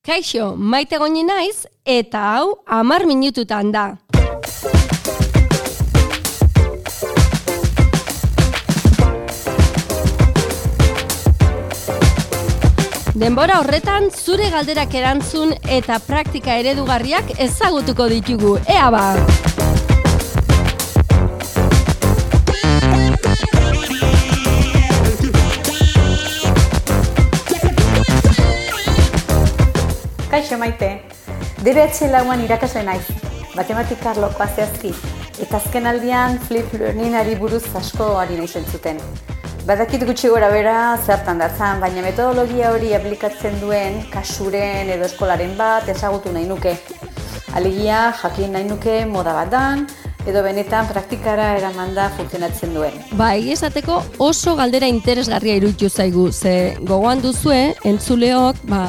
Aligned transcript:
Kaixo, 0.00 0.54
maite 0.56 0.96
goni 0.96 1.20
naiz 1.28 1.66
eta 1.84 2.20
hau 2.32 2.44
amar 2.64 3.04
minututan 3.04 3.68
da. 3.74 3.82
Denbora 13.12 13.60
horretan 13.60 14.08
zure 14.08 14.48
galderak 14.48 14.96
erantzun 14.96 15.52
eta 15.68 16.00
praktika 16.08 16.56
eredugarriak 16.64 17.36
ezagutuko 17.36 18.08
ditugu. 18.08 18.56
Ea 18.72 18.88
ba! 18.96 19.49
Kaixo 30.50 30.58
maite, 30.58 30.88
DBH 31.62 32.08
lauan 32.10 32.40
irakasle 32.42 32.80
naiz, 32.82 33.04
matematika 33.54 34.16
loko 34.18 34.42
azeazki, 34.42 34.90
eta 35.44 35.60
azken 35.60 35.84
aldian 35.86 36.40
flip 36.48 36.72
learningari 36.74 37.36
buruz 37.38 37.62
asko 37.78 38.08
ari 38.18 38.34
nahi 38.40 38.64
zuten. 38.72 38.98
Badakit 39.68 40.02
gutxi 40.08 40.26
gora 40.32 40.48
bera 40.50 40.98
zertan 41.06 41.38
datzan, 41.38 41.78
baina 41.78 42.02
metodologia 42.02 42.72
hori 42.74 42.90
aplikatzen 42.98 43.60
duen 43.60 44.02
kasuren 44.10 44.90
edo 44.90 45.06
eskolaren 45.06 45.54
bat 45.56 45.86
ezagutu 45.88 46.32
nahi 46.34 46.48
nuke. 46.50 46.74
Alegia 47.54 48.12
jakin 48.24 48.50
nahi 48.50 48.66
nuke 48.66 49.04
moda 49.06 49.36
bat 49.38 49.52
dan, 49.54 49.86
edo 50.26 50.42
benetan 50.42 50.88
praktikara 50.90 51.52
eramanda 51.60 52.08
funtzionatzen 52.16 52.74
duen. 52.74 52.98
Ba, 53.12 53.36
esateko 53.36 54.02
oso 54.18 54.56
galdera 54.58 54.90
interesgarria 54.90 55.54
iruditu 55.62 55.88
zaigu, 55.88 56.32
ze 56.32 56.74
gogoan 56.82 57.22
duzue, 57.22 57.76
entzuleok, 57.84 58.66
ba, 58.66 58.88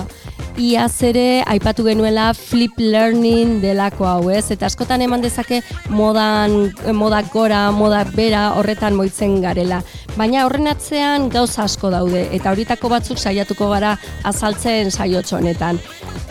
iaz 0.58 1.04
ere 1.04 1.44
aipatu 1.48 1.84
genuela 1.86 2.32
flip 2.34 2.80
learning 2.80 3.60
delako 3.62 4.06
hau, 4.08 4.30
ez? 4.34 4.52
Eta 4.52 4.68
askotan 4.68 5.02
eman 5.02 5.22
dezake 5.24 5.62
modan, 5.90 6.72
modak 6.98 7.32
gora, 7.34 7.70
modak 7.72 8.12
bera 8.16 8.52
horretan 8.60 8.96
moitzen 8.96 9.40
garela. 9.44 9.82
Baina 10.18 10.46
horren 10.46 10.68
atzean 10.68 11.30
gauza 11.32 11.64
asko 11.64 11.90
daude, 11.94 12.28
eta 12.36 12.52
horietako 12.52 12.92
batzuk 12.92 13.20
saiatuko 13.20 13.70
gara 13.72 13.96
azaltzen 14.28 14.92
saiotxo 14.92 15.38
honetan. 15.40 15.80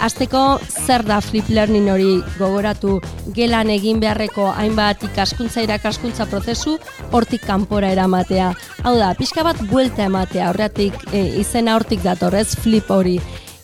Azteko 0.00 0.60
zer 0.68 1.04
da 1.04 1.20
flip 1.20 1.48
learning 1.52 1.90
hori 1.92 2.14
gogoratu 2.38 2.98
gelan 3.36 3.68
egin 3.72 4.00
beharreko 4.00 4.48
hainbat 4.52 5.04
ikaskuntza 5.10 5.64
irakaskuntza 5.66 6.26
prozesu 6.30 6.78
hortik 7.12 7.44
kanpora 7.46 7.92
eramatea. 7.92 8.54
Hau 8.84 8.96
da, 8.96 9.12
pixka 9.18 9.44
bat 9.44 9.60
buelta 9.68 10.08
ematea, 10.08 10.48
horretik 10.54 10.96
e, 11.12 11.26
izena 11.40 11.76
hortik 11.76 12.04
datorrez 12.04 12.48
flip 12.56 12.90
hori 12.90 13.18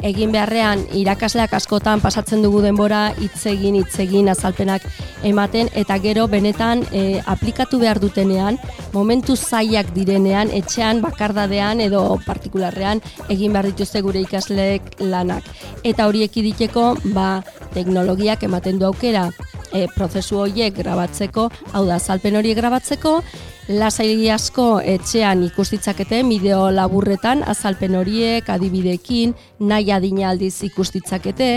egin 0.05 0.33
beharrean 0.33 0.83
irakasleak 0.97 1.55
askotan 1.57 2.01
pasatzen 2.01 2.43
dugu 2.45 2.61
denbora 2.65 3.13
hitz 3.21 3.47
egin 3.51 3.79
hitz 3.79 3.99
egin 4.05 4.29
azalpenak 4.29 4.85
ematen 5.25 5.71
eta 5.75 5.97
gero 6.03 6.27
benetan 6.29 6.85
e, 6.93 7.21
aplikatu 7.27 7.81
behar 7.81 8.01
dutenean 8.01 8.59
momentu 8.93 9.37
zailak 9.37 9.93
direnean 9.95 10.53
etxean 10.53 11.01
bakardadean 11.05 11.81
edo 11.81 12.03
partikularrean 12.27 13.01
egin 13.29 13.53
behar 13.53 13.71
dituzte 13.73 14.03
gure 14.03 14.21
ikasleek 14.21 14.97
lanak. 15.01 15.45
Eta 15.85 16.07
horiek 16.07 16.37
iditeko 16.37 16.97
ba 17.15 17.43
teknologiak 17.75 18.43
ematen 18.43 18.79
du 18.79 18.87
aukera. 18.87 19.31
E, 19.73 19.87
prozesu 19.97 20.39
horiek 20.45 20.77
grabatzeko 20.77 21.51
hau 21.73 21.85
da 21.87 21.97
azalpen 21.97 22.37
horiek 22.39 22.57
grabatzeko 22.57 23.21
lasai 23.69 24.31
asko 24.31 24.78
etxean 24.78 25.41
ikustitzakete 25.42 26.20
bideo 26.28 26.69
laburretan 26.70 27.42
azalpen 27.50 27.97
horiek 27.98 28.48
adibidekin 28.55 29.33
nahi 29.59 29.91
adina 29.91 30.28
aldiz 30.31 30.55
ikustitzakete 30.69 31.48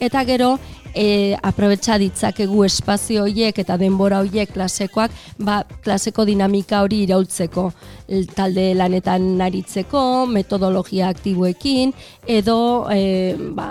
eta 0.00 0.24
gero 0.28 0.58
e, 0.94 1.34
aprobetsa 1.42 1.98
ditzakegu 1.98 2.64
espazio 2.64 3.24
horiek 3.26 3.58
eta 3.58 3.76
denbora 3.80 4.20
horiek 4.22 4.52
klasekoak 4.54 5.12
ba, 5.38 5.62
klaseko 5.84 6.24
dinamika 6.24 6.82
hori 6.86 7.02
iraultzeko 7.08 7.70
talde 8.36 8.74
lanetan 8.76 9.30
naritzeko, 9.38 10.26
metodologia 10.28 11.08
aktiboekin 11.12 11.94
edo 12.28 12.58
e, 12.92 13.34
ba, 13.56 13.70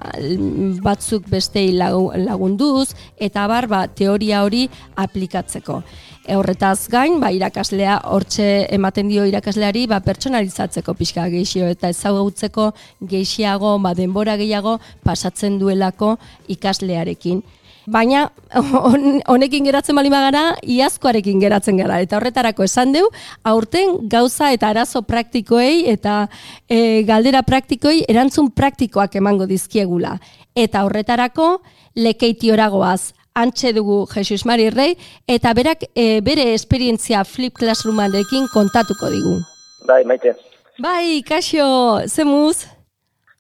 batzuk 0.83 1.27
bestei 1.29 1.71
lagunduz 1.73 2.93
eta 3.17 3.45
bar 3.47 3.69
ba, 3.69 3.85
teoria 3.87 4.43
hori 4.43 4.67
aplikatzeko. 4.95 5.81
E, 6.23 6.37
horretaz 6.39 6.87
gain, 6.89 7.19
ba, 7.19 7.29
irakaslea 7.35 7.99
hortxe 8.15 8.47
ematen 8.73 9.09
dio 9.11 9.25
irakasleari 9.27 9.85
ba, 9.91 9.99
pertsonalizatzeko 10.01 10.95
pixka 10.97 11.27
geixio 11.29 11.67
eta 11.69 11.91
ezagutzeko 11.93 12.71
geixiago, 13.11 13.75
ba, 13.83 13.93
denbora 13.93 14.37
gehiago 14.39 14.79
pasatzen 15.03 15.59
duelako 15.61 16.15
ikaslearekin. 16.47 17.12
Baina 17.85 18.29
honekin 19.33 19.65
geratzen 19.67 19.97
bali 19.97 20.11
magara, 20.11 20.53
iazkoarekin 20.63 21.41
geratzen 21.43 21.81
gara. 21.81 21.99
Eta 22.03 22.17
horretarako 22.17 22.63
esan 22.63 22.93
deu, 22.95 23.09
aurten 23.43 23.97
gauza 24.09 24.53
eta 24.55 24.69
arazo 24.71 25.03
praktikoei 25.03 25.83
eta 25.91 26.27
e, 26.69 27.03
galdera 27.07 27.43
praktikoei 27.43 28.05
erantzun 28.07 28.53
praktikoak 28.55 29.17
emango 29.19 29.47
dizkiegula. 29.49 30.15
Eta 30.55 30.85
horretarako 30.87 31.57
lekeiti 31.95 32.51
oragoaz 32.53 33.13
antxe 33.33 33.73
dugu 33.73 34.05
Jesus 34.13 34.45
Mari 34.45 34.69
Rei, 34.69 34.93
eta 35.27 35.53
berak 35.57 35.87
e, 35.95 36.21
bere 36.21 36.53
esperientzia 36.53 37.23
Flip 37.25 37.53
Classroomarekin 37.57 38.47
kontatuko 38.53 39.09
digu. 39.09 39.39
Bai, 39.87 40.03
maite. 40.05 40.35
Bai, 40.79 41.21
Kaxo, 41.25 42.07
zemuz? 42.07 42.72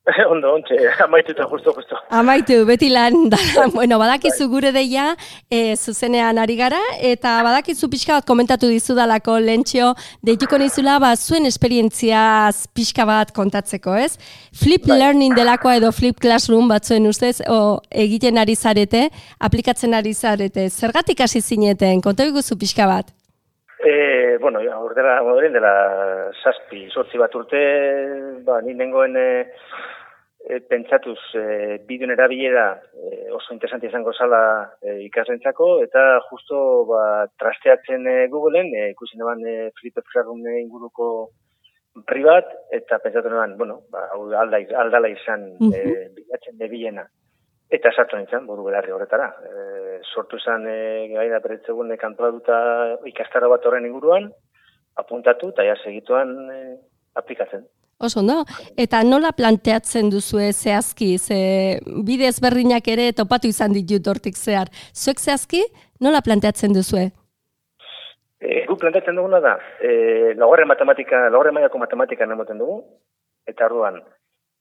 Ondo, 0.31 0.51
ontxe, 0.57 0.75
amaitu 0.99 1.31
eta 1.31 1.45
justo, 1.47 1.71
justo. 1.77 1.95
Amaitu, 2.11 2.57
beti 2.67 2.89
lan, 2.91 3.15
da, 3.31 3.39
bueno, 3.71 3.95
badakizu 4.01 4.49
gure 4.51 4.73
deia, 4.75 5.13
e, 5.47 5.77
zuzenean 5.77 6.41
ari 6.43 6.57
gara, 6.59 6.81
eta 6.99 7.37
badakizu 7.45 7.87
pixka 7.91 8.17
bat 8.17 8.27
komentatu 8.27 8.67
dizudalako 8.71 9.37
lentxio, 9.39 9.93
deituko 10.25 10.59
nizula, 10.59 10.97
ba, 10.99 11.13
zuen 11.15 11.47
esperientzia 11.47 12.51
pixka 12.75 13.07
bat 13.07 13.31
kontatzeko, 13.35 13.95
ez? 13.95 14.17
Flip 14.51 14.83
bai. 14.91 14.99
learning 14.99 15.39
delakoa 15.39 15.77
edo 15.79 15.93
flip 15.95 16.19
classroom 16.19 16.67
batzuen 16.71 17.07
ustez, 17.07 17.37
o, 17.47 17.79
egiten 17.89 18.43
ari 18.43 18.59
zarete, 18.59 19.07
aplikatzen 19.39 19.95
ari 19.95 20.13
zarete, 20.13 20.67
zergatik 20.69 21.23
hasi 21.23 21.41
zineten, 21.41 22.03
konta 22.03 22.27
zu 22.43 22.59
pixka 22.59 22.87
bat? 22.87 23.22
E, 23.83 24.37
bueno, 24.39 24.61
ja, 24.63 24.77
ordera, 24.79 25.19
dela 25.51 26.31
saspi, 26.41 26.87
sortzi 26.89 27.17
bat 27.19 27.33
urte, 27.35 27.63
ba, 28.47 28.61
nengoen, 28.63 29.17
e, 29.17 29.27
e, 30.43 30.59
pentsatuz 30.67 31.19
e, 31.35 31.79
bideon 31.87 32.11
erabilera 32.11 32.65
e, 32.95 33.31
oso 33.31 33.53
interesanti 33.53 33.87
izango 33.87 34.13
zala 34.13 34.41
e, 34.81 34.99
ikasrentzako 35.07 35.69
eta 35.85 36.03
justo 36.29 36.59
ba, 36.89 37.03
trasteatzen 37.39 38.07
e, 38.07 38.17
Googleen 38.33 38.73
e, 38.75 38.89
ikusi 38.91 39.19
neban 39.19 39.43
e, 39.47 39.71
Felipe 39.79 40.03
Ferrarun 40.07 40.43
inguruko 40.59 41.09
privat 42.09 42.49
eta 42.73 42.99
pentsatu 42.99 43.31
neban, 43.31 43.57
bueno, 43.57 43.81
ba, 43.93 44.09
alda, 44.41 44.59
aldala 44.83 45.11
izan 45.13 45.47
mm 45.59 45.69
-hmm. 45.69 45.75
e, 45.75 46.09
bilatzen 46.17 46.57
de 46.57 46.67
Eta 47.73 47.89
sartu 47.95 48.19
nintzen, 48.19 48.45
buru 48.45 48.67
belarri 48.67 48.93
horretara. 48.93 49.31
E, 49.49 49.99
sortu 50.13 50.37
zen 50.37 50.67
e, 50.69 50.79
gaida 51.13 51.39
beretzegun 51.41 51.93
e, 51.93 51.97
kantola 51.97 52.33
ikastara 53.09 53.49
bat 53.49 53.65
horren 53.65 53.87
inguruan, 53.89 54.29
apuntatu 55.01 55.49
eta 55.53 55.65
ja 55.65 55.73
segituan 55.81 56.35
e, 56.53 56.59
aplikatzen. 57.17 57.65
Oso, 58.03 58.21
no? 58.25 58.43
Eta 58.77 59.01
nola 59.07 59.31
planteatzen 59.37 60.09
duzu 60.11 60.41
zehazki, 60.51 61.17
ze 61.17 61.79
bide 62.05 62.27
ezberdinak 62.27 62.87
ere 62.93 63.11
topatu 63.15 63.49
izan 63.49 63.73
ditut 63.73 64.09
hortik 64.11 64.37
zehar. 64.37 64.69
Zuek 64.93 65.21
zehazki, 65.21 65.63
nola 66.01 66.21
planteatzen 66.25 66.73
duzu? 66.77 66.99
E, 68.43 68.65
gu 68.67 68.77
planteatzen 68.77 69.15
duguna 69.17 69.39
da, 69.39 69.57
e, 69.81 70.33
lagorre 70.37 70.65
matematika, 70.69 71.29
lagorre 71.29 71.53
maiako 71.55 71.79
matematika 71.79 72.27
nemoten 72.29 72.59
dugu, 72.59 72.81
eta 73.47 73.65
arduan, 73.65 74.01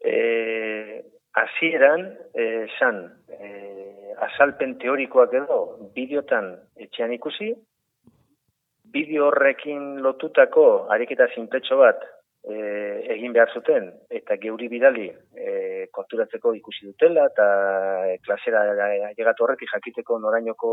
e, 0.01 1.03
azieran, 1.35 2.07
e, 2.35 2.67
san, 2.79 3.05
e, 3.29 4.15
azalpen 4.29 4.77
teorikoak 4.79 5.35
edo, 5.35 5.61
bideotan 5.97 6.53
etxean 6.77 7.13
ikusi, 7.17 7.53
bideo 8.93 9.29
horrekin 9.31 10.03
lotutako 10.05 10.67
ariketa 10.93 11.29
zinpetxo 11.35 11.79
bat 11.81 12.03
e, 12.45 12.57
egin 13.15 13.33
behar 13.37 13.53
zuten 13.55 13.89
eta 14.21 14.37
geuri 14.43 14.69
bidali 14.73 15.09
e, 15.09 15.87
konturatzeko 15.97 16.55
ikusi 16.59 16.91
dutela 16.91 17.27
eta 17.31 17.49
klasera 18.27 18.65
llegatu 19.17 19.47
horretik 19.47 19.73
jakiteko 19.73 20.19
norainoko 20.23 20.73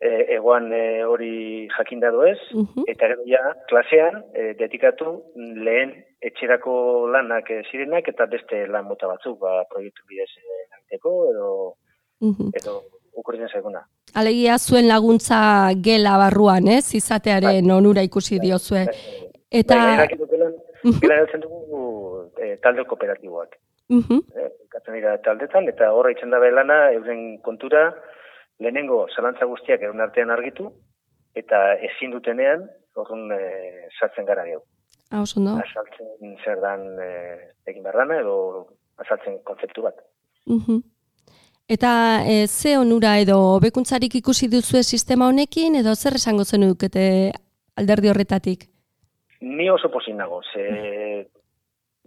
e, 0.00 0.10
egoan 0.38 0.70
e, 0.72 0.84
hori 1.04 1.32
jakin 1.76 2.02
dado 2.06 2.26
ez 2.26 2.38
eta 2.86 3.12
gero 3.12 3.26
ja 3.30 3.54
klasean 3.70 4.22
e, 4.34 4.52
dedikatu 4.62 5.18
lehen 5.36 5.94
etxerako 6.20 7.08
lanak 7.12 7.50
e, 7.50 7.62
zirenak 7.70 8.08
eta 8.12 8.26
beste 8.26 8.66
lan 8.68 8.86
mota 8.88 9.08
batzuk 9.08 9.38
ba, 9.40 9.64
proiektu 9.70 10.04
bidez 10.08 10.28
e, 10.36 10.64
egiteko 10.78 11.14
edo 11.32 11.50
edo 12.60 12.80
ukurrizen 13.16 13.48
zaiguna. 13.48 13.80
Alegia 14.14 14.58
zuen 14.58 14.88
laguntza 14.88 15.40
gela 15.84 16.16
barruan, 16.20 16.68
ez? 16.68 16.94
Izatearen 16.94 17.66
bai. 17.66 17.76
onura 17.76 18.02
ikusi 18.02 18.38
diozue. 18.42 18.84
Bai. 18.86 19.30
Eta... 19.62 19.80
Bai, 20.02 20.08
Gela 20.80 21.16
dugu 21.36 22.30
e, 22.40 22.54
talde 22.64 22.86
kooperatiboak. 22.88 23.58
Eh, 23.90 24.46
elkartzen 24.62 24.94
dira 24.94 25.16
taldetan, 25.24 25.66
eta 25.68 25.90
horra 25.92 26.12
itzen 26.14 26.30
dabe 26.30 26.50
lana, 26.52 26.92
euren 26.94 27.38
kontura, 27.42 27.88
lehenengo 28.62 29.02
zalantza 29.10 29.48
guztiak 29.50 29.82
euren 29.82 30.04
artean 30.04 30.30
argitu, 30.30 30.70
eta 31.34 31.74
ezin 31.88 32.14
dutenean, 32.14 32.68
horren 32.94 33.32
eh, 33.34 33.88
sartzen 33.98 34.28
gara 34.28 34.46
geu. 34.46 34.62
Ah, 35.10 35.22
oso 35.22 35.40
ondo. 35.40 35.56
Azaltzen 35.58 36.36
zer 36.44 36.60
dan 36.62 36.84
eh, 37.02 37.50
egin 37.66 37.82
behar 37.82 37.96
dana, 38.04 38.20
edo 38.22 38.68
azaltzen 39.02 39.40
kontzeptu 39.44 39.82
bat. 39.82 39.98
Mhm. 40.46 40.80
Eta 41.70 41.90
e, 42.26 42.46
ze 42.50 42.76
onura 42.78 43.12
edo 43.22 43.36
hobekuntzarik 43.56 44.14
ikusi 44.18 44.48
duzue 44.50 44.82
sistema 44.82 45.28
honekin 45.30 45.76
edo 45.78 45.94
zer 45.94 46.16
esango 46.18 46.44
zenukete 46.44 47.30
alderdi 47.78 48.08
horretatik? 48.10 48.64
Ni 49.40 49.68
oso 49.70 49.88
pozin 49.90 50.16
nago, 50.18 50.40
ze 50.52 50.64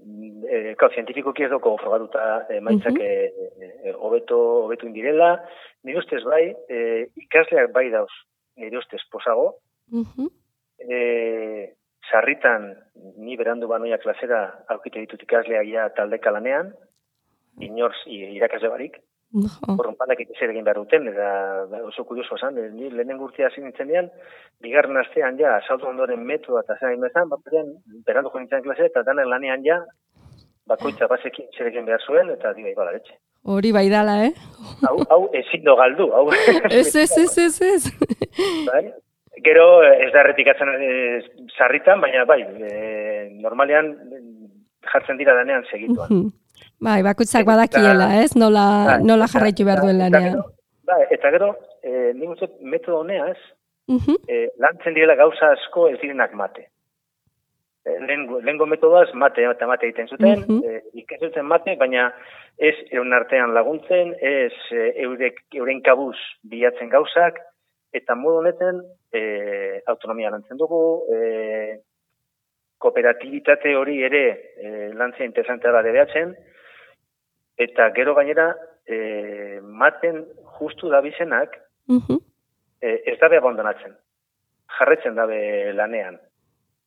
e, 0.03 0.75
kau, 0.79 0.89
zientifikoki 0.91 1.45
ez 1.45 1.49
doko 1.53 1.77
frogatuta 1.79 2.45
e, 2.51 2.59
maitzak 2.59 2.91
Mhm. 2.93 3.01
e, 3.01 3.87
e, 3.87 3.93
hobeto 3.95 4.37
hobetu 4.65 4.87
indirela, 4.87 5.37
nire 5.83 5.99
ustez 5.99 6.23
bai, 6.27 6.53
e, 6.69 7.07
ikasleak 7.23 7.71
bai 7.71 7.89
dauz, 7.89 8.11
nire 8.57 8.77
ustez 8.77 8.99
posago, 9.11 9.55
Mhm. 9.91 10.27
e, 10.79 11.73
sarritan 12.11 12.73
ni 13.17 13.37
berandu 13.37 13.67
banoia 13.67 13.97
klasera 13.97 14.43
aukite 14.75 14.99
ditut 15.05 15.23
ikasleak 15.23 15.67
ja 15.67 15.89
taldeka 15.97 16.31
lanean, 16.31 16.73
inorz 17.61 17.97
irakasle 18.07 18.69
barik, 18.69 19.01
Jo. 19.33 19.73
horren 19.73 19.95
panak 19.97 20.19
zer 20.37 20.51
egin 20.51 20.65
behar 20.65 20.77
duten, 20.77 21.07
eta 21.09 21.27
da, 21.71 21.79
oso 21.87 22.03
kurioso 22.05 22.35
esan, 22.37 22.57
e, 22.61 22.67
ni 22.69 22.91
lehenen 22.93 23.21
urtea 23.27 23.47
hasi 23.49 23.63
nintzen 23.63 23.89
dian, 23.89 24.09
bigarren 24.61 24.99
astean 25.01 25.39
ja, 25.39 25.55
salto 25.67 25.89
ondoren 25.89 26.21
metoa 26.27 26.61
eta 26.61 26.77
zer 26.77 26.91
egin 26.91 27.07
bezan, 27.07 27.31
batean, 27.31 27.71
berandu 28.05 28.29
jo 28.33 28.43
nintzen 28.43 28.61
klase, 28.67 28.91
eta 28.91 29.01
danen 29.07 29.31
lanean 29.31 29.65
ja, 29.65 29.79
bakoitza 30.69 31.09
basekin 31.09 31.49
zer 31.57 31.71
egin 31.71 31.89
behar 31.89 32.05
zuen, 32.05 32.29
eta 32.35 32.53
diga 32.53 32.75
ibala 32.75 32.93
etxe. 32.99 33.17
Hori 33.49 33.73
bai 33.75 33.87
dala, 33.91 34.19
eh? 34.27 34.31
Hau, 34.85 34.99
hau 35.09 35.23
ezin 35.41 35.65
do 35.65 35.75
galdu, 35.81 36.11
hau. 36.13 36.27
Ez, 36.69 36.93
ez, 36.95 37.09
ez, 37.25 37.37
ez, 37.47 37.57
ez. 37.61 37.83
bai? 38.69 38.85
Gero 39.41 39.81
ez 39.83 40.11
da 40.13 40.19
erretikatzen 40.21 40.69
e, 40.77 41.21
sarritan, 41.57 42.01
baina 42.01 42.23
bai, 42.29 42.41
e, 42.43 43.29
normalean 43.41 43.87
e, 44.13 44.19
jartzen 44.91 45.17
dira 45.17 45.33
danean 45.33 45.65
segituan. 45.71 46.09
Mhm. 46.11 46.29
Bai, 46.83 47.01
bakoitzak 47.01 47.41
Eta- 47.41 47.49
badakiela, 47.51 48.07
ez? 48.21 48.35
Nola, 48.35 48.65
Bai, 48.91 49.03
nola 49.03 49.25
jarraitu 49.31 49.65
behar 49.65 49.81
duen 49.81 49.97
lanean. 49.97 50.37
Bai, 50.85 51.01
eta 51.15 51.31
gero, 51.31 51.55
e, 51.81 52.11
nik 52.13 52.29
uste 52.35 52.49
metodo 52.61 52.99
honeaz, 52.99 53.37
Mhm. 53.87 54.15
e, 54.27 54.49
lantzen 54.59 54.93
direla 54.93 55.15
gauza 55.15 55.51
asko 55.51 55.87
ez 55.89 55.99
direnak 55.99 56.33
mate. 56.33 56.67
E, 57.85 57.97
lehengo, 57.99 58.39
lehengo 58.39 58.65
metodoaz 58.65 59.09
mate 59.13 59.43
eta 59.49 59.67
mate 59.67 59.87
egiten 59.87 60.07
zuten, 60.07 60.45
Mhm. 60.47 60.61
e, 60.63 60.83
ikasen 60.93 61.45
mate, 61.45 61.75
baina 61.75 62.13
ez 62.57 62.75
euren 62.91 63.13
artean 63.13 63.53
laguntzen, 63.53 64.13
ez 64.21 64.53
e, 64.71 64.93
eurek, 65.03 65.41
euren 65.53 65.81
kabuz 65.81 66.15
bilatzen 66.43 66.89
gauzak, 66.89 67.39
eta 67.93 68.15
modu 68.15 68.39
honetan 68.41 68.81
e, 69.13 69.81
autonomia 69.87 70.31
lantzen 70.33 70.57
dugu, 70.57 70.81
e, 71.13 71.79
kooperatibitate 72.83 73.75
hori 73.79 74.01
ere 74.03 74.23
e, 74.57 74.69
lantzea 74.97 75.25
interesantea 75.25 75.71
da 75.71 75.81
debeatzen, 75.85 76.33
eta 77.57 77.91
gero 77.95 78.15
gainera 78.17 78.49
e, 78.85 79.59
maten 79.63 80.25
justu 80.59 80.89
dabizenak 80.89 81.59
Mhm. 81.87 82.17
e, 82.81 83.01
ez 83.11 83.19
dabe 83.19 83.37
abandonatzen. 83.37 83.93
Jarretzen 84.79 85.15
dabe 85.15 85.73
lanean. 85.73 86.17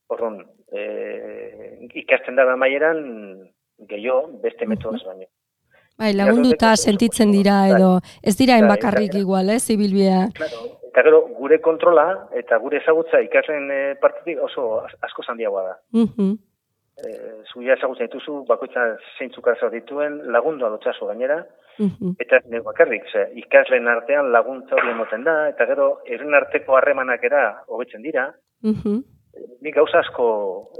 Orrun, 0.09 0.38
e, 0.73 1.79
ikasten 1.94 2.37
dabe 2.37 2.52
amaieran 2.52 3.00
gehiago 3.88 4.38
beste 4.43 4.67
metodoz 4.67 5.02
baino. 5.05 5.26
Bai, 5.99 6.12
lagunduta 6.12 6.69
Bai. 6.75 6.76
sentitzen 6.76 7.31
dira 7.32 7.69
edo 7.69 8.00
ez 8.23 8.37
dira 8.37 8.55
Bai, 8.55 8.62
enbakarrik 8.62 9.12
bai. 9.12 9.20
igual, 9.20 9.50
ez, 9.50 9.69
ibilbidea. 9.70 10.29
Claro. 10.35 10.75
Eta 10.96 11.02
gero, 11.04 11.19
gure 11.37 11.58
kontrola 11.60 12.06
eta 12.32 12.56
gure 12.56 12.78
ezagutza 12.81 13.19
ikasleen 13.20 13.66
e, 13.70 13.81
partetik 14.00 14.38
oso 14.40 14.81
as- 14.81 14.94
asko 15.04 15.22
zandiagoa 15.28 15.62
da. 15.66 15.75
Mhm. 15.93 16.31
E, 16.96 17.10
zuia 17.52 17.75
ezagutzen 17.76 18.06
dituzu, 18.08 18.46
bakoitza 18.48 18.96
zeintzuk 19.19 19.46
arazo 19.46 19.69
dituen, 19.69 20.14
lagundu 20.32 20.64
adotzazu 20.64 21.04
gainera, 21.10 21.43
eta 22.19 22.38
nire 22.46 22.62
bakarrik, 22.64 23.04
ze, 23.12 23.26
ikasleen 23.43 23.87
artean 23.93 24.31
laguntza 24.32 24.75
hori 24.78 24.88
emoten 24.94 25.25
da, 25.25 25.34
eta 25.50 25.66
gero, 25.69 25.98
euren 26.06 26.32
arteko 26.34 26.78
harremanak 26.78 27.22
era 27.28 27.42
hobetzen 27.69 28.00
dira, 28.02 28.31
Mhm. 28.62 29.02
Nik 29.65 29.75
gauza 29.75 30.00
asko 30.00 30.27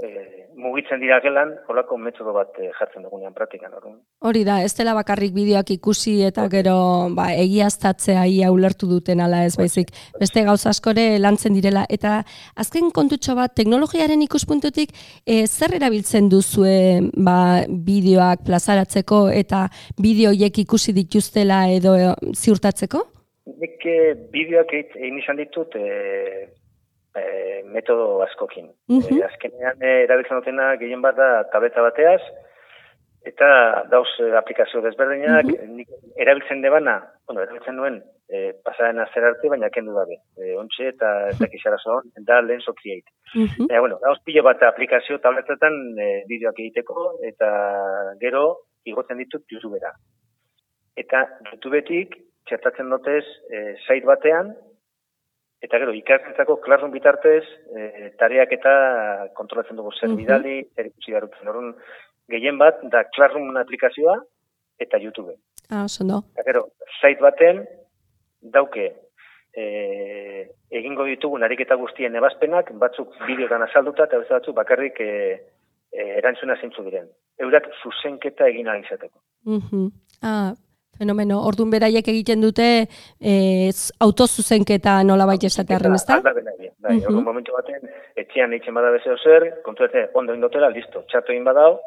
e, 0.03 0.09
mugitzen 0.57 1.01
dira 1.01 1.17
gelan, 1.21 1.51
holako 1.69 1.97
metodo 2.01 2.33
bat 2.35 2.55
e, 2.61 2.69
jartzen 2.77 3.03
dugunean 3.05 3.33
praktikan. 3.35 3.73
Orduan. 3.77 3.97
Hori 4.25 4.43
da, 4.47 4.59
ez 4.65 4.73
dela 4.77 4.93
bakarrik 4.97 5.33
bideoak 5.35 5.71
ikusi 5.75 6.15
eta 6.27 6.47
gero 6.51 6.75
ba, 7.17 7.27
egiaztatzea 7.37 8.25
ia 8.31 8.51
ulertu 8.53 8.89
duten 8.89 9.21
ala 9.23 9.43
ez 9.45 9.55
baizik. 9.59 9.91
Beste 10.19 10.43
gauza 10.47 10.71
askore 10.73 11.07
lantzen 11.21 11.57
direla. 11.57 11.85
Eta 11.89 12.21
azken 12.55 12.91
kontutxo 12.95 13.35
bat, 13.37 13.53
teknologiaren 13.57 14.23
ikuspuntutik, 14.27 14.93
e, 15.25 15.43
zer 15.47 15.77
erabiltzen 15.77 16.29
duzue 16.33 16.77
ba, 17.13 17.39
bideoak 17.67 18.45
plazaratzeko 18.47 19.27
eta 19.33 19.67
bideoiek 20.01 20.63
ikusi 20.65 20.95
dituztela 20.97 21.65
edo 21.73 21.97
e, 21.97 22.13
ziurtatzeko? 22.33 23.03
Nik 23.57 23.85
e, 23.85 23.99
bideoak 24.33 24.73
egin 24.77 25.21
izan 25.21 25.37
ditut 25.39 25.75
e, 25.79 25.85
e, 27.15 27.63
metodo 27.65 28.21
askokin. 28.25 28.71
Mhm. 28.89 29.19
E, 29.19 29.23
azkenean 29.29 29.81
e, 29.81 29.93
erabiltzen 30.07 30.41
dutena 30.41 30.75
gehien 30.81 31.01
bat 31.01 31.17
da 31.17 31.31
tableta 31.53 31.85
bateaz, 31.85 32.21
eta 33.27 33.49
dauz 33.91 34.09
e, 34.23 34.31
aplikazio 34.39 34.81
desberdinak, 34.85 35.49
nik 35.67 35.89
erabiltzen 36.19 36.61
debana, 36.63 36.99
bueno, 37.27 37.43
erabiltzen 37.43 37.77
nuen, 37.79 38.01
e, 38.29 38.51
pasaren 38.63 38.99
azer 39.03 39.25
arte, 39.29 39.49
baina 39.51 39.69
kendu 39.73 39.95
dabe. 39.95 40.19
E, 40.37 40.53
ontxe 40.59 40.91
eta 40.91 41.13
ez 41.31 41.37
dakiz 41.39 41.63
arazo 41.65 41.97
hon, 41.97 42.11
da 42.27 42.41
lehen 42.41 42.63
Create. 42.67 43.09
Mhm. 43.35 43.67
Ja, 43.71 43.79
bueno, 43.79 43.99
dauz 44.03 44.19
pilo 44.23 44.43
bat 44.43 44.61
aplikazio 44.63 45.19
tabletetan 45.23 45.97
e, 45.99 46.07
bideoak 46.29 46.59
egiteko, 46.59 47.09
eta 47.23 47.49
gero 48.21 48.45
igotzen 48.85 49.17
ditut 49.17 49.43
YouTubera. 49.51 49.91
Eta 50.97 51.25
YouTubetik 51.51 52.15
txertatzen 52.47 52.89
dotez 52.89 53.25
e, 53.51 53.75
site 53.85 54.07
batean, 54.07 54.55
eta 55.61 55.79
gero 55.81 55.93
ikaslentzako 55.97 56.59
Classroom 56.61 56.93
bitartez 56.93 57.43
e, 57.73 58.11
tareak 58.19 58.51
eta 58.59 58.73
kontrolatzen 59.37 59.79
dugu 59.79 59.91
zer 59.99 60.13
bidali, 60.17 60.61
zer 60.75 60.91
ikusi 60.91 61.15
garutzen. 61.15 61.49
Orduan, 61.49 61.73
gehien 62.29 62.59
bat 62.61 62.83
da 62.93 63.03
Classroom 63.15 63.57
aplikazioa 63.57 64.19
eta 64.79 65.01
YouTube. 65.01 65.35
Ah, 65.69 65.83
oso 65.85 66.03
ondo. 66.03 66.21
Eta 66.35 66.45
gero, 66.47 66.67
site 66.99 67.23
baten 67.23 67.63
dauke 68.53 68.91
e, 69.57 69.65
egingo 70.69 71.07
ditugun 71.09 71.43
ariketa 71.43 71.75
guztien 71.79 72.15
ebazpenak, 72.15 72.71
batzuk 72.81 73.15
bideotan 73.27 73.65
azalduta 73.65 74.05
eta 74.07 74.21
beste 74.21 74.37
batzuk 74.37 74.55
bakarrik 74.55 75.01
e, 75.01 75.11
e, 75.91 76.05
erantzuna 76.21 76.59
zeintzu 76.61 76.85
diren. 76.85 77.09
Eurak 77.41 77.69
zuzenketa 77.81 78.47
egin 78.53 78.69
ahal 78.69 78.85
izateko. 78.85 79.19
Mhm. 79.57 79.89
Ah, 80.21 80.53
fenomeno. 80.97 81.41
Orduan 81.45 81.69
beraiek 81.71 82.07
egiten 82.07 82.41
dute 82.41 82.87
e, 83.21 83.33
autozuzenketa 83.99 85.03
nola 85.03 85.25
baita 85.25 85.47
esatearen, 85.47 85.93
bena 86.33 86.51
egin. 86.57 86.71
Bai, 86.79 86.97
Mhm. 86.97 87.05
orduan 87.07 87.23
momentu 87.23 87.51
baten, 87.53 87.81
etxean 88.15 88.53
eitzen 88.53 88.73
bada 88.73 88.91
bezeo 88.91 89.17
zer, 89.17 89.61
kontuetan 89.63 90.09
ondo 90.13 90.33
indotela, 90.33 90.69
listo, 90.69 91.03
txarto 91.09 91.31
egin 91.31 91.43
badao, 91.43 91.79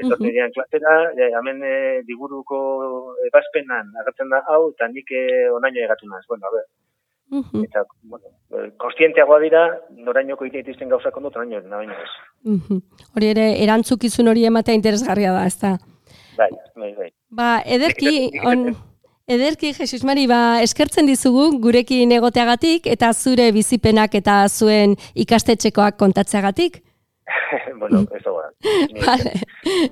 etortzen 0.00 0.26
Mhm. 0.26 0.32
dian 0.32 0.50
klasera, 0.52 1.12
e, 1.16 1.30
hemen 1.38 1.62
e, 1.64 2.02
liburuko 2.06 3.14
ebazpenan 3.30 3.92
agertzen 4.02 4.28
da 4.30 4.42
hau, 4.48 4.70
eta 4.70 4.88
nik 4.88 5.10
e, 5.10 5.50
onaino 5.50 5.80
egatu 5.84 6.06
naz. 6.08 6.24
Bueno, 6.28 6.46
a 6.46 6.50
ber, 6.52 6.64
Mhm. 7.30 7.64
eta, 7.64 7.82
bueno, 8.02 8.26
konstienteagoa 8.76 9.40
dira, 9.40 9.80
norainoko 9.90 10.44
egiten 10.44 10.64
dituzten 10.64 10.88
gauzak 10.88 11.16
ondo, 11.16 11.30
noraino, 11.34 11.60
noraino 11.60 11.92
ez. 11.92 12.12
Mhm. 12.44 12.78
Hori 13.16 13.26
ere, 13.30 13.46
erantzukizun 13.64 14.28
hori 14.28 14.44
ematea 14.46 14.74
interesgarria 14.74 15.32
da, 15.32 15.46
ezta? 15.46 15.78
Bai, 16.36 16.50
bai, 16.76 16.92
bai. 16.96 17.10
Ba, 17.30 17.50
ederki, 17.64 18.30
on, 18.44 18.74
ederki, 19.28 19.72
Jesus 19.76 20.04
Mari, 20.04 20.26
ba, 20.30 20.60
eskertzen 20.64 21.08
dizugu 21.08 21.48
gurekin 21.62 22.12
egoteagatik 22.16 22.86
eta 22.92 23.12
zure 23.14 23.50
bizipenak 23.56 24.14
eta 24.20 24.44
zuen 24.48 24.96
ikastetxekoak 25.14 25.98
kontatzeagatik. 26.00 26.82
bueno, 27.80 28.04
ez 28.12 28.22
dago. 28.24 28.42
Vale. 29.06 29.34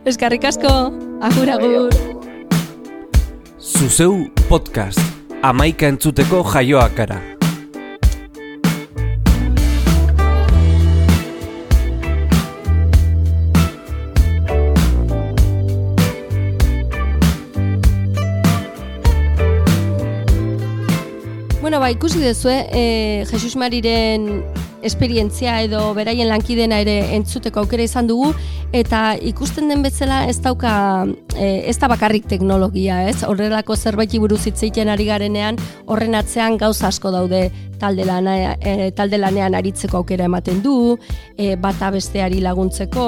Eskarrik 0.05 0.45
asko, 0.51 0.75
agur, 1.31 1.55
agur. 1.57 2.01
Zuzeu 3.59 4.27
podcast, 4.51 5.01
amaika 5.43 5.89
entzuteko 5.89 6.45
jaioak 6.55 7.01
gara. 7.01 7.23
Bueno, 21.65 21.81
ba, 21.81 21.91
ikusi 21.91 22.21
duzue, 22.21 22.69
e, 22.73 23.25
Jesus 23.25 23.57
Mariren 23.57 24.45
esperientzia 24.83 25.63
edo 25.65 25.95
beraien 25.97 26.29
lankidena 26.29 26.77
ere 26.85 26.99
entzuteko 27.17 27.63
aukera 27.63 27.87
izan 27.89 28.11
dugu 28.11 28.35
eta 28.77 29.15
ikusten 29.17 29.73
den 29.73 29.81
bezala 29.81 30.27
ez 30.29 30.37
dauka 30.45 30.75
e, 31.37 31.69
ez 31.69 31.77
da 31.79 31.89
bakarrik 31.89 32.27
teknologia, 32.31 33.03
ez? 33.09 33.23
Horrelako 33.27 33.77
zerbaiti 33.77 34.19
buruz 34.19 34.45
hitz 34.47 34.63
ari 34.65 35.05
garenean 35.05 35.57
horren 35.87 36.15
atzean 36.15 36.57
gauza 36.57 36.89
asko 36.89 37.11
daude 37.11 37.51
talde, 37.79 38.05
lana, 38.05 38.57
e, 38.61 38.91
talde 38.97 39.19
lanean 39.19 39.55
aritzeko 39.55 40.01
aukera 40.01 40.25
ematen 40.25 40.63
du, 40.65 40.97
e, 41.37 41.55
bata 41.61 41.91
besteari 41.95 42.41
laguntzeko, 42.41 43.07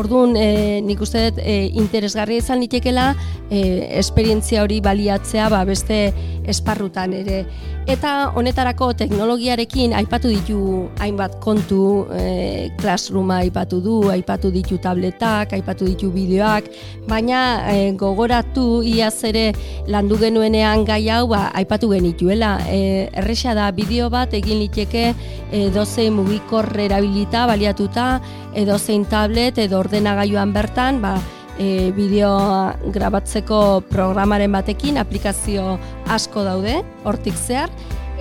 orduan 0.00 0.36
e, 0.36 0.80
nik 0.84 1.02
uste 1.04 1.28
dut 1.28 1.42
e, 1.42 1.66
interesgarria 1.80 2.42
izan 2.42 2.62
litekela 2.62 3.12
e, 3.50 3.60
esperientzia 4.00 4.64
hori 4.64 4.80
baliatzea 4.84 5.50
ba, 5.52 5.64
beste 5.68 6.06
esparrutan 6.48 7.14
ere. 7.16 7.44
Eta 7.90 8.30
honetarako 8.32 8.94
teknologiarekin 8.96 9.92
aipatu 9.98 10.30
ditu 10.32 10.60
hainbat 11.04 11.36
kontu, 11.44 12.06
e, 12.16 12.70
classrooma 12.80 13.42
aipatu 13.44 13.82
du, 13.84 13.98
aipatu 14.12 14.48
ditu 14.54 14.78
tabletak, 14.80 15.52
aipatu 15.52 15.90
ditu 15.90 16.08
bideoak, 16.14 16.70
baina 17.10 17.42
e, 17.72 17.92
gogoratu 17.98 18.82
iaz 18.84 19.24
ere 19.24 19.52
landu 19.88 20.18
genuenean 20.20 20.84
gai 20.84 21.08
hau 21.10 21.28
ba, 21.28 21.48
aipatu 21.54 21.90
genituela. 21.92 22.58
E, 22.68 23.08
erresa 23.12 23.54
da 23.54 23.70
bideo 23.72 24.10
bat 24.10 24.34
egin 24.34 24.60
liteke 24.62 25.06
e, 25.50 25.68
dozein 25.74 26.14
mugikor 26.16 26.68
erabilita, 26.80 27.46
baliatuta, 27.50 28.20
edo 28.54 28.78
zein 28.78 29.04
tablet 29.04 29.58
edo 29.58 29.80
ordenagailuan 29.80 30.52
bertan, 30.54 31.00
ba, 31.02 31.16
e, 31.58 31.90
bideoa 31.96 32.76
grabatzeko 32.94 33.60
programaren 33.90 34.52
batekin, 34.52 34.98
aplikazio 34.98 35.78
asko 36.10 36.44
daude, 36.46 36.80
hortik 37.04 37.36
zehar, 37.38 37.70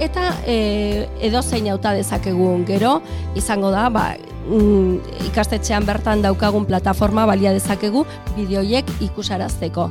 eta 0.02 0.32
e, 0.50 1.08
edo 1.22 1.42
zein 1.42 1.70
auta 1.72 1.94
dezakegun 1.98 2.66
gero, 2.66 3.00
izango 3.38 3.72
da, 3.74 3.90
ba, 3.94 4.14
mm, 4.48 5.24
ikastetxean 5.30 5.86
bertan 5.88 6.22
daukagun 6.26 6.68
plataforma 6.70 7.26
balia 7.30 7.54
dezakegu 7.56 8.06
bideoiek 8.36 8.90
ikusarazteko. 9.08 9.90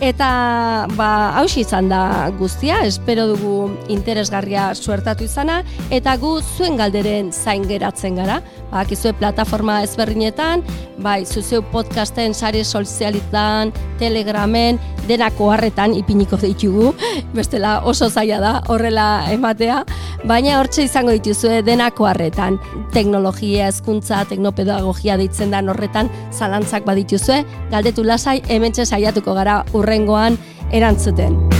Eta 0.00 0.88
ba, 0.96 1.08
haus 1.36 1.58
izan 1.60 1.90
da 1.92 2.30
guztia, 2.38 2.78
espero 2.88 3.26
dugu 3.28 3.68
interesgarria 3.92 4.70
suertatu 4.72 5.26
izana, 5.28 5.58
eta 5.92 6.14
gu 6.16 6.38
zuen 6.40 6.80
galderen 6.80 7.28
zain 7.36 7.66
geratzen 7.68 8.16
gara. 8.16 8.38
Ba, 8.70 8.86
kizue 8.88 9.12
plataforma 9.20 9.82
ezberdinetan, 9.84 10.64
bai, 11.04 11.26
zuzeu 11.26 11.60
podcasten, 11.74 12.32
sare 12.32 12.64
sozialitan, 12.64 13.74
telegramen, 14.00 14.80
denako 15.08 15.50
harretan 15.52 15.94
ipiniko 15.94 16.38
ditugu, 16.40 16.94
bestela 17.34 17.80
oso 17.84 18.08
zaila 18.08 18.40
da 18.40 18.52
horrela 18.68 19.26
ematea, 19.32 19.84
baina 20.24 20.58
hortxe 20.60 20.84
izango 20.88 21.12
dituzue 21.12 21.60
denako 21.62 22.08
harretan. 22.08 22.58
Teknologia, 22.94 23.68
hezkuntza, 23.68 24.24
teknopedagogia 24.30 25.18
deitzen 25.20 25.50
da 25.52 25.60
horretan, 25.60 26.08
zalantzak 26.32 26.88
badituzue, 26.88 27.44
galdetu 27.70 28.04
lasai, 28.04 28.40
hemen 28.48 28.72
saiatuko 28.72 29.34
gara 29.34 29.64
urre 29.74 29.90
urrengoan 29.90 30.38
erantzuten. 30.70 31.59